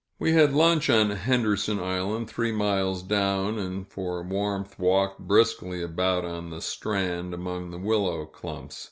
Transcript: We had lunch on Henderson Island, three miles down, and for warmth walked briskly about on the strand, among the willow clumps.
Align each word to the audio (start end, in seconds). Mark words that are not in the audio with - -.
We 0.17 0.33
had 0.33 0.51
lunch 0.51 0.89
on 0.89 1.11
Henderson 1.11 1.79
Island, 1.79 2.27
three 2.27 2.51
miles 2.51 3.03
down, 3.03 3.59
and 3.59 3.87
for 3.87 4.23
warmth 4.23 4.79
walked 4.79 5.19
briskly 5.19 5.83
about 5.83 6.25
on 6.25 6.49
the 6.49 6.59
strand, 6.59 7.35
among 7.35 7.69
the 7.69 7.77
willow 7.77 8.25
clumps. 8.25 8.79